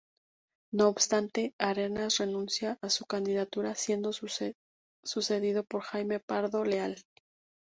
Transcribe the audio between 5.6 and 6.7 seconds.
por Jaime Pardo